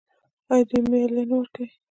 [0.51, 1.67] آیا دوی مالیه نه ورکوي؟